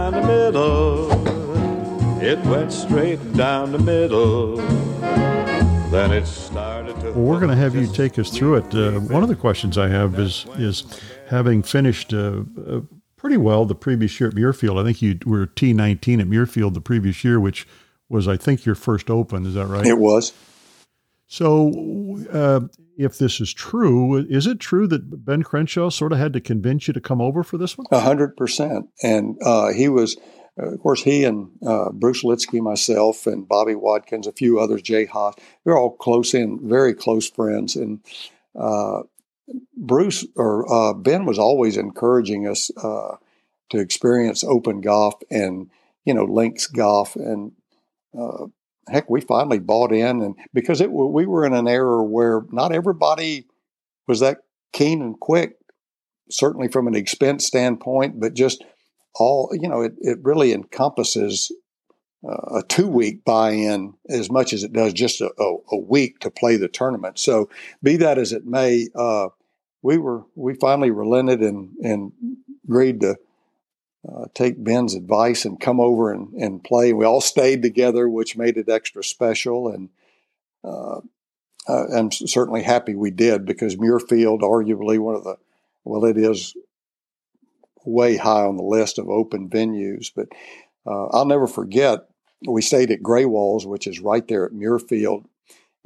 [0.00, 1.10] down the middle.
[2.22, 4.56] It went straight down the middle.
[5.90, 7.12] Then it started to.
[7.12, 8.74] Well, we're going to have you take us through it.
[8.74, 10.84] Uh, one of the questions I have is is
[11.28, 12.14] having finished.
[12.14, 12.80] Uh, uh,
[13.16, 14.80] pretty well the previous year at Muirfield.
[14.80, 17.68] I think you were T19 at Muirfield the previous year, which
[18.08, 19.44] was, I think, your first Open.
[19.44, 19.84] Is that right?
[19.84, 20.32] It was.
[21.30, 22.62] So, uh,
[22.98, 26.88] if this is true, is it true that Ben Crenshaw sort of had to convince
[26.88, 27.86] you to come over for this one?
[27.92, 28.88] A hundred percent.
[29.00, 30.16] And uh, he was,
[30.60, 34.82] uh, of course, he and uh, Bruce Lietzke, myself, and Bobby Wadkins, a few others,
[34.82, 37.76] Jay Haas, they're all close in, very close friends.
[37.76, 38.00] And
[38.58, 39.02] uh,
[39.76, 45.70] Bruce or Ben was always encouraging us to experience open golf and
[46.04, 47.52] you know links golf and
[48.18, 48.46] uh,
[48.90, 52.72] heck we finally bought in and because it we were in an era where not
[52.72, 53.46] everybody
[54.06, 54.38] was that
[54.72, 55.56] keen and quick
[56.30, 58.64] certainly from an expense standpoint but just
[59.14, 61.50] all you know it, it really encompasses
[62.28, 65.78] uh, a two week buy in as much as it does just a, a, a,
[65.78, 67.18] week to play the tournament.
[67.18, 67.48] So,
[67.82, 69.28] be that as it may, uh,
[69.82, 72.12] we were we finally relented and and
[72.64, 73.16] agreed to
[74.08, 76.92] uh, take Ben's advice and come over and, and play.
[76.92, 79.68] We all stayed together, which made it extra special.
[79.68, 79.90] And
[80.64, 81.00] uh,
[81.68, 85.36] I'm certainly happy we did because Muirfield, arguably one of the
[85.84, 86.54] well, it is
[87.84, 90.10] way high on the list of open venues.
[90.14, 90.28] But
[90.86, 92.00] uh, I'll never forget
[92.46, 95.24] we stayed at Greywalls, which is right there at Muirfield,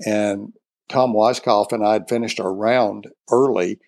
[0.04, 0.52] and
[0.88, 3.80] Tom Weiskopf and I had finished our round early,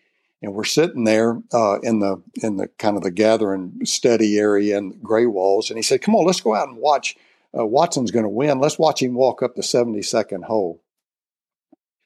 [0.47, 4.79] and we're sitting there uh, in the in the kind of the gathering study area
[4.79, 7.17] in Greywalls, and he said, "Come on, let's go out and watch.
[7.57, 8.61] Uh, Watson's going to win.
[8.61, 10.85] Let's watch him walk up the 72nd hole."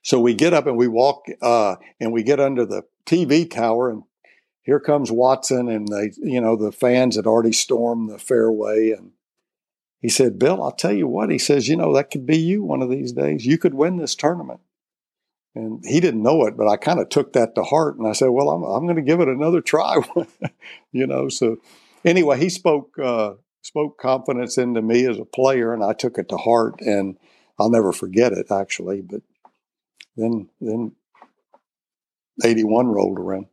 [0.03, 3.91] So we get up and we walk, uh, and we get under the TV tower,
[3.91, 4.05] and
[4.63, 9.13] here comes Watson, and they, you know, the fans had already stormed the fairway, and
[9.99, 12.65] he said, "Bill, I'll tell you what." He says, "You know, that could be you
[12.65, 13.45] one of these days.
[13.45, 14.61] You could win this tournament."
[15.55, 17.97] And he didn't know it, but I kind of took that to heart.
[17.99, 19.97] And I said, well, I'm, I'm going to give it another try,
[20.93, 21.29] you know.
[21.29, 21.57] So
[22.05, 26.29] anyway, he spoke, uh, spoke confidence into me as a player, and I took it
[26.29, 26.81] to heart.
[26.81, 27.17] And
[27.59, 29.01] I'll never forget it, actually.
[29.01, 29.23] But
[30.17, 30.93] then, then
[32.45, 33.47] 81 rolled around.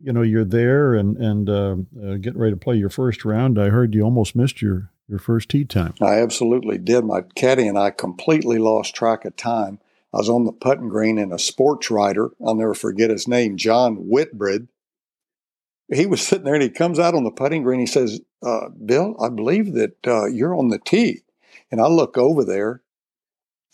[0.00, 3.58] You know, you're there and, and uh, uh, getting ready to play your first round.
[3.58, 5.94] I heard you almost missed your, your first tee time.
[6.02, 7.04] I absolutely did.
[7.04, 9.78] My caddy and I completely lost track of time
[10.14, 13.56] I was on the putting green and a sports writer, I'll never forget his name,
[13.56, 14.68] John Whitbread.
[15.92, 17.80] He was sitting there and he comes out on the putting green.
[17.80, 21.22] He says, uh, Bill, I believe that uh, you're on the tee.
[21.72, 22.82] And I look over there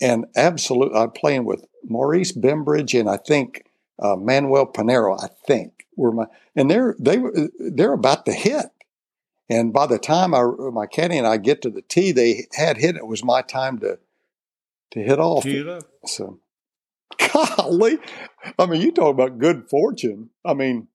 [0.01, 3.65] and absolutely, I'm playing with Maurice Bembridge and I think
[4.01, 6.25] uh, Manuel Pinero, I think were my,
[6.55, 8.65] and they're, they were, they're about to hit.
[9.47, 12.77] And by the time I, my caddy and I get to the tee, they had
[12.77, 12.95] hit.
[12.95, 13.99] It was my time to
[14.91, 15.45] to hit off.
[16.05, 16.39] So,
[17.33, 17.97] golly,
[18.57, 20.29] I mean, you talk about good fortune.
[20.45, 20.87] I mean,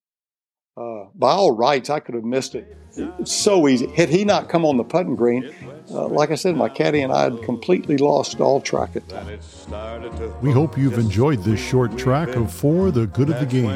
[0.77, 2.77] uh, by all rights, I could have missed it.
[3.19, 3.87] It's so easy.
[3.87, 5.51] Had he not come on the putting green,
[5.91, 9.39] uh, like I said, my caddy and I had completely lost all track of time.
[10.43, 13.71] We hope you've enjoyed this short track of For the Good of the Game.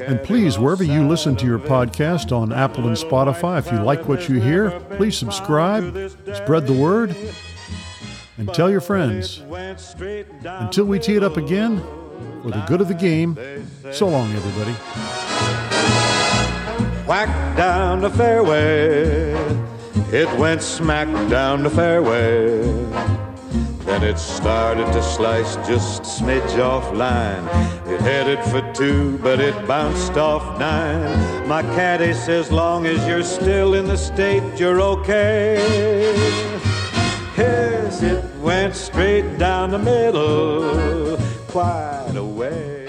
[0.00, 4.08] And please, wherever you listen to your podcast on Apple and Spotify, if you like
[4.08, 7.14] what you hear, please subscribe, spread the word,
[8.40, 9.42] and tell your friends.
[10.44, 11.80] Until we tee it up again,
[12.42, 13.36] for the good of the game,
[13.92, 14.72] so long, everybody.
[17.06, 19.32] Whack down the fairway,
[20.12, 22.62] it went smack down the fairway.
[23.84, 27.44] Then it started to slice just smidge off line.
[27.92, 31.48] It headed for two, but it bounced off nine.
[31.48, 35.56] My caddy says, long as you're still in the state, you're okay.
[37.36, 37.69] It
[38.70, 42.79] went straight down the middle, quite a way.